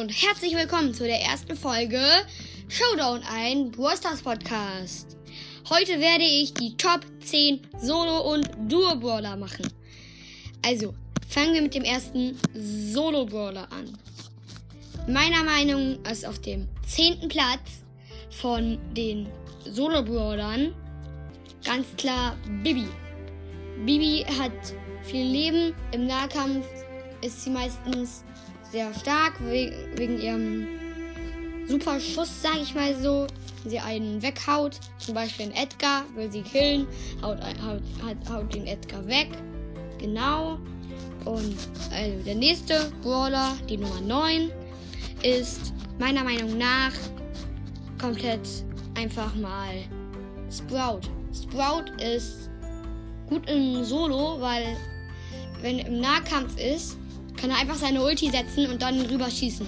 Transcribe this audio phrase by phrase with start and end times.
[0.00, 2.00] und herzlich willkommen zu der ersten Folge
[2.68, 5.18] Showdown, ein Brawl Stars Podcast.
[5.68, 9.70] Heute werde ich die Top 10 Solo- und Duo-Brawler machen.
[10.64, 10.94] Also,
[11.28, 13.92] fangen wir mit dem ersten Solo-Brawler an.
[15.06, 17.28] Meiner Meinung nach ist auf dem 10.
[17.28, 17.82] Platz
[18.30, 19.28] von den
[19.66, 20.74] Solo-Brawlern
[21.62, 22.86] ganz klar Bibi.
[23.84, 24.52] Bibi hat
[25.02, 25.74] viel Leben.
[25.92, 26.66] Im Nahkampf
[27.20, 28.24] ist sie meistens
[28.70, 30.66] sehr stark wegen ihrem
[31.68, 33.26] super Schuss, sag ich mal so.
[33.62, 36.86] Wenn sie einen weghaut, zum Beispiel einen Edgar, will sie killen,
[37.22, 39.28] haut, haut, haut, haut den Edgar weg.
[39.98, 40.58] Genau.
[41.26, 41.56] Und
[41.92, 44.50] also der nächste Brawler, die Nummer 9,
[45.22, 46.92] ist meiner Meinung nach
[48.00, 48.48] komplett
[48.94, 49.74] einfach mal
[50.50, 51.02] Sprout.
[51.34, 52.48] Sprout ist
[53.28, 54.76] gut im Solo, weil
[55.60, 56.96] wenn im Nahkampf ist,
[57.40, 59.66] kann er einfach seine Ulti setzen und dann rüber schießen.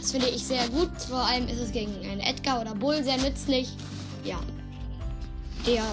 [0.00, 0.90] Das finde ich sehr gut.
[1.08, 3.68] Vor allem ist es gegen einen Edgar oder Bull sehr nützlich.
[4.22, 4.38] Ja.
[5.66, 5.84] Der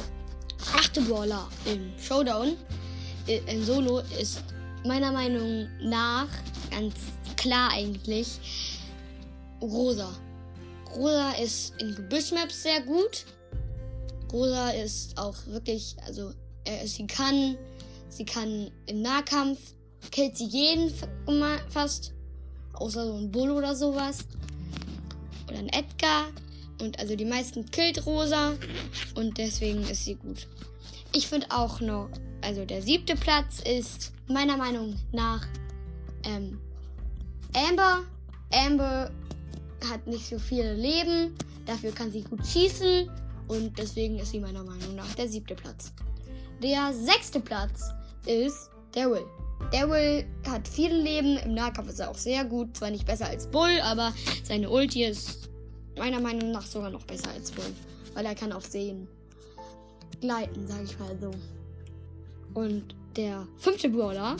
[0.76, 2.56] achte Brawler im Showdown,
[3.28, 4.44] äh, in Solo, ist
[4.86, 6.28] meiner Meinung nach
[6.70, 6.96] ganz
[7.38, 8.28] klar eigentlich
[9.62, 10.12] Rosa.
[10.96, 13.26] Rosa ist in Gebüschmaps sehr gut.
[14.32, 16.34] Rosa ist auch wirklich, also
[16.86, 17.58] sie kann,
[18.10, 19.60] sie kann im Nahkampf
[20.10, 20.92] killt sie jeden
[21.70, 22.14] fast.
[22.74, 24.26] Außer so ein Bull oder sowas.
[25.48, 26.26] Oder ein Edgar.
[26.82, 28.54] Und also die meisten killt Rosa.
[29.16, 30.48] Und deswegen ist sie gut.
[31.14, 32.10] Ich finde auch noch,
[32.42, 35.46] also der siebte Platz ist meiner Meinung nach
[36.24, 36.60] ähm,
[37.54, 38.04] Amber.
[38.52, 39.12] Amber
[39.90, 41.36] hat nicht so viel Leben.
[41.66, 43.10] Dafür kann sie gut schießen.
[43.48, 45.92] Und deswegen ist sie meiner Meinung nach der siebte Platz.
[46.64, 47.90] Der sechste Platz
[48.26, 49.26] ist der Will.
[49.72, 51.38] Daryl hat viel Leben.
[51.38, 52.76] Im Nahkampf ist er auch sehr gut.
[52.76, 55.50] Zwar nicht besser als Bull, aber seine Ulti ist
[55.98, 57.74] meiner Meinung nach sogar noch besser als Bull.
[58.14, 59.08] Weil er kann auf Seen
[60.20, 61.32] gleiten, sage ich mal so.
[62.54, 64.38] Und der fünfte Brawler,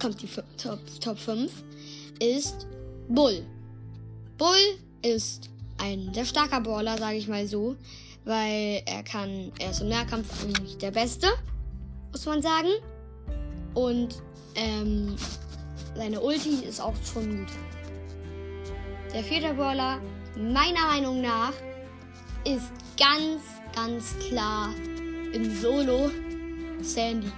[0.00, 1.52] kommt die Top, Top 5,
[2.20, 2.66] ist
[3.08, 3.42] Bull.
[4.38, 7.76] Bull ist ein sehr starker Brawler, sage ich mal so.
[8.24, 11.26] Weil er kann, er ist im Nahkampf eigentlich der Beste,
[12.12, 12.68] muss man sagen.
[13.74, 14.22] Und
[14.54, 15.16] ähm,
[15.94, 17.52] seine Ulti ist auch schon gut.
[19.12, 20.00] Der vierte Brawler,
[20.36, 21.52] meiner Meinung nach,
[22.44, 23.42] ist ganz,
[23.74, 24.70] ganz klar
[25.32, 26.10] im Solo
[26.80, 27.30] Sandy.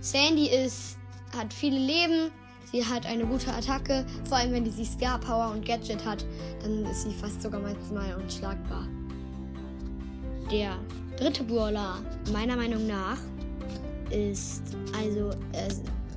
[0.00, 0.96] Sandy ist,
[1.36, 2.30] hat viele Leben,
[2.70, 6.24] sie hat eine gute Attacke, vor allem wenn sie Scar Power und Gadget hat,
[6.62, 8.86] dann ist sie fast sogar manchmal unschlagbar.
[10.50, 10.78] Der
[11.16, 11.98] dritte Brawler,
[12.32, 13.18] meiner Meinung nach,
[14.10, 14.62] ist
[14.98, 15.68] also äh,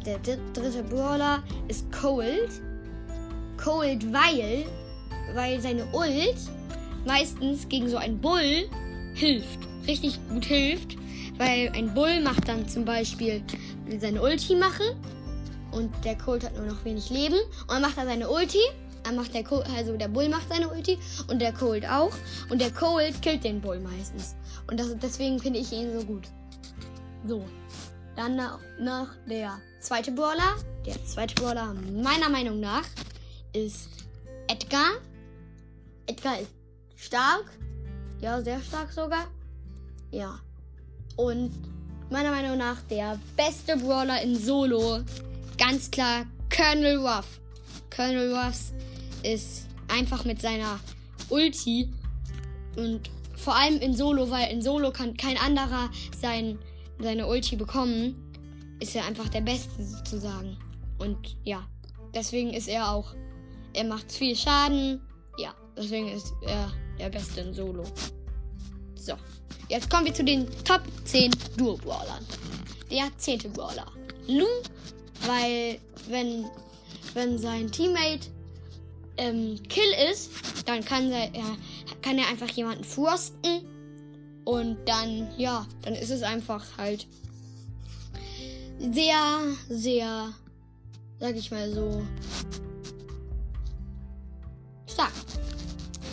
[0.05, 2.49] der dritte Brawler ist Cold.
[3.57, 4.65] Cold, weil,
[5.33, 6.37] weil seine Ult
[7.05, 8.69] meistens gegen so einen Bull
[9.13, 9.59] hilft.
[9.87, 10.97] Richtig gut hilft.
[11.37, 13.43] Weil ein Bull macht dann zum Beispiel
[13.99, 14.85] seine Ulti machen.
[15.71, 17.35] Und der Cold hat nur noch wenig Leben.
[17.35, 18.61] Und dann macht er seine Ulti.
[19.03, 20.97] Dann macht der Cold, also der Bull macht seine Ulti.
[21.27, 22.13] Und der Cold auch.
[22.49, 24.35] Und der Cold killt den Bull meistens.
[24.69, 26.23] Und das, deswegen finde ich ihn so gut.
[27.27, 27.43] So.
[28.15, 28.37] Dann
[28.79, 30.55] noch, der zweite Brawler.
[30.85, 32.85] Der zweite Brawler meiner Meinung nach
[33.53, 33.89] ist
[34.47, 34.91] Edgar.
[36.07, 36.51] Edgar ist
[36.95, 37.45] stark.
[38.21, 39.27] Ja, sehr stark sogar.
[40.11, 40.39] Ja.
[41.17, 41.51] Und
[42.09, 45.01] meiner Meinung nach der beste Brawler in Solo.
[45.57, 47.39] Ganz klar Colonel Ruff.
[47.93, 48.71] Colonel Ruff
[49.23, 50.79] ist einfach mit seiner
[51.29, 51.89] Ulti
[52.77, 55.89] und vor allem in Solo, weil in Solo kann kein anderer
[56.19, 56.57] sein
[56.99, 58.15] seine Ulti bekommen,
[58.79, 60.57] ist er einfach der Beste sozusagen.
[60.97, 61.67] Und ja,
[62.13, 63.13] deswegen ist er auch.
[63.73, 65.01] Er macht viel Schaden.
[65.37, 67.83] Ja, deswegen ist er der Beste in Solo.
[68.95, 69.13] So,
[69.69, 72.25] jetzt kommen wir zu den Top 10 Duo-Brawlern.
[72.89, 73.51] Der 10.
[73.51, 73.91] Brawler.
[74.27, 74.45] Lu,
[75.25, 76.45] weil wenn,
[77.13, 78.27] wenn sein Teammate
[79.17, 80.31] ähm, Kill ist,
[80.65, 81.29] dann kann er,
[82.01, 83.67] kann er einfach jemanden frosten
[84.45, 87.07] und dann, ja, dann ist es einfach halt
[88.79, 90.33] sehr, sehr,
[91.19, 92.05] sag ich mal so,
[94.87, 95.11] stark.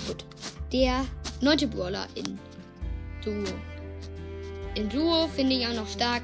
[0.07, 0.25] Gut.
[0.73, 1.05] Der
[1.41, 2.39] neunte Brawler in
[3.25, 3.45] Duo.
[4.75, 6.23] In Duo finde ich auch noch stark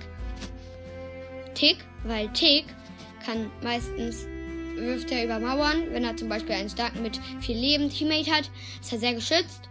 [1.55, 2.65] Tick, weil Tick
[3.25, 4.27] kann meistens
[4.77, 8.51] wirft er über Mauern, wenn er zum Beispiel einen starken mit viel Leben Teammate hat,
[8.81, 9.69] ist er sehr geschützt.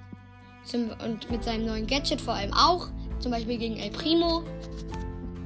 [0.68, 2.90] Zum, und mit seinem neuen Gadget vor allem auch.
[3.19, 4.44] Zum Beispiel gegen El Primo.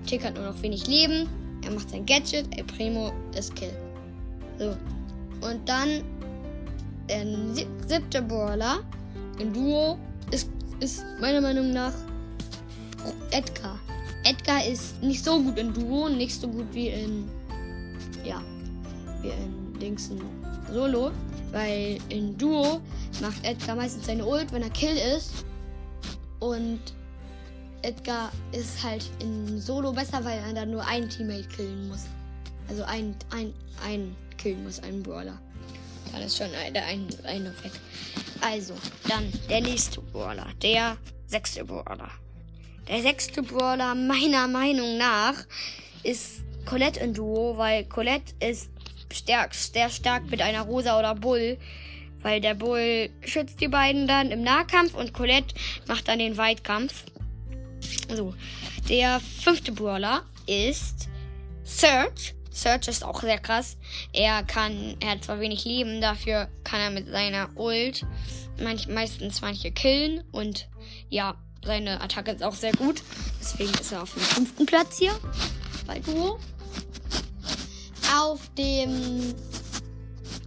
[0.07, 1.29] Tick hat nur noch wenig Leben.
[1.63, 2.45] Er macht sein Gadget.
[2.57, 3.73] El Primo ist Kill.
[4.57, 4.75] So.
[5.47, 6.03] Und dann
[7.09, 7.25] der
[7.87, 8.79] siebte Brawler
[9.39, 9.97] im Duo
[10.31, 11.93] ist, ist meiner Meinung nach
[13.31, 13.79] Edgar.
[14.23, 17.27] Edgar ist nicht so gut in Duo nicht so gut wie in.
[18.23, 18.41] Ja,
[19.21, 20.21] wie in Dingsen
[20.71, 21.11] Solo.
[21.51, 22.81] Weil in Duo
[23.21, 25.45] macht Edgar meistens seine Ult, wenn er Kill ist.
[26.39, 26.79] Und
[27.81, 32.05] Edgar ist halt in Solo besser, weil er dann nur ein Teammate killen muss.
[32.69, 33.53] Also ein, ein,
[33.85, 35.39] ein killen muss, einen Brawler.
[36.11, 37.71] Dann ist schon der eine, eine weg.
[38.41, 38.73] Also,
[39.07, 40.47] dann der nächste Brawler.
[40.61, 42.09] Der sechste Brawler.
[42.87, 45.33] Der sechste Brawler, meiner Meinung nach,
[46.03, 48.69] ist Colette in Duo, weil Colette ist
[49.13, 51.57] stark, sehr stark mit einer Rosa oder Bull.
[52.21, 55.55] Weil der Bull schützt die beiden dann im Nahkampf und Colette
[55.87, 57.03] macht dann den Weitkampf.
[58.13, 58.35] So,
[58.89, 61.09] der fünfte Brawler ist
[61.63, 62.35] Search.
[62.51, 63.77] Search ist auch sehr krass.
[64.13, 68.05] Er kann, er hat zwar wenig Leben, dafür kann er mit seiner Ult
[68.61, 70.67] manch, meistens manche killen und
[71.09, 73.01] ja, seine Attacke ist auch sehr gut.
[73.39, 75.17] Deswegen ist er auf dem fünften Platz hier
[75.87, 76.39] bei Duo.
[78.13, 79.33] Auf dem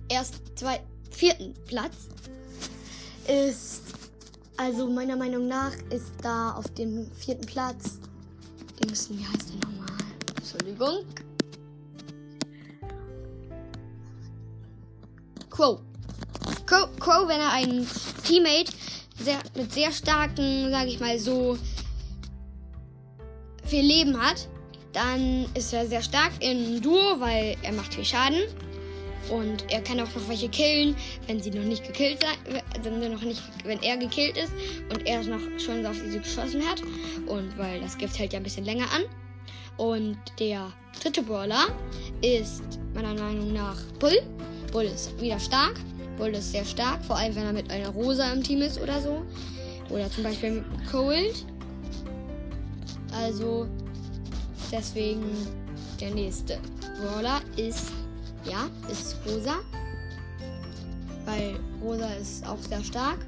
[0.08, 0.80] erst zwei,
[1.10, 2.08] vierten Platz
[3.26, 3.82] ist,
[4.56, 7.98] also meiner Meinung nach, ist da auf dem vierten Platz,
[8.80, 9.98] Dings, wie heißt der nochmal?
[10.36, 11.04] Entschuldigung.
[15.48, 15.80] Crow.
[16.66, 17.86] Crow, Crow, wenn er einen
[18.24, 18.72] Teammate
[19.18, 21.56] sehr, mit sehr starken, sage ich mal so,
[23.64, 24.48] viel Leben hat,
[24.94, 28.42] dann ist er sehr stark im Duo, weil er macht viel Schaden.
[29.30, 30.94] Und er kann auch noch welche killen,
[31.26, 34.52] wenn sie noch nicht gekillt sind, wenn, noch nicht, wenn er gekillt ist
[34.90, 36.82] und er noch schon auf sie geschossen hat.
[37.26, 39.02] Und weil das Gift hält ja ein bisschen länger an.
[39.78, 41.66] Und der dritte Brawler
[42.20, 42.62] ist
[42.94, 44.20] meiner Meinung nach Bull.
[44.72, 45.74] Bull ist wieder stark.
[46.18, 49.00] Bull ist sehr stark, vor allem wenn er mit einer Rosa im Team ist oder
[49.00, 49.22] so.
[49.88, 51.46] Oder zum Beispiel mit Cold.
[53.12, 53.68] Also
[54.74, 55.24] deswegen
[56.00, 56.58] der nächste
[57.00, 57.92] Brawler ist,
[58.44, 59.56] ja, ist Rosa.
[61.24, 63.18] Weil Rosa ist auch sehr stark.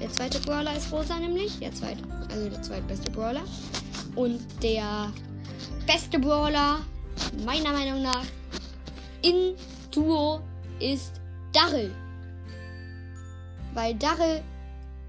[0.00, 1.58] Der zweite Brawler ist Rosa nämlich.
[1.58, 3.42] Der zweite, also der zweitbeste Brawler.
[4.14, 5.12] Und der
[5.86, 6.80] beste Brawler,
[7.44, 8.24] meiner Meinung nach,
[9.22, 9.54] in
[9.90, 10.40] Duo
[10.80, 11.12] ist
[11.52, 11.94] Darrell.
[13.74, 14.42] Weil Darrell,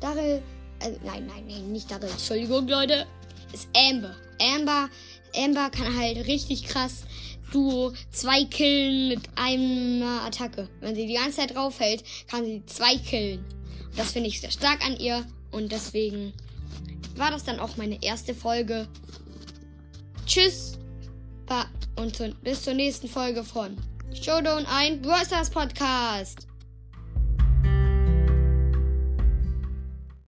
[0.02, 0.42] Darrell,
[0.82, 3.06] also nein, nein, nein, nicht Darrell, Entschuldigung, Leute,
[3.54, 4.16] ist Amber.
[4.40, 4.90] Amber,
[5.38, 7.04] Amber kann halt richtig krass
[7.51, 10.68] Duo zwei killen mit einer Attacke.
[10.81, 13.45] Wenn sie die ganze Zeit draufhält, kann sie zwei killen.
[13.95, 16.34] Das finde ich sehr stark an ihr und deswegen
[17.16, 18.88] war das dann auch meine erste Folge.
[20.25, 20.78] Tschüss
[21.98, 23.75] und bis zur nächsten Folge von
[24.13, 26.47] Showdown ein Brawl Podcast.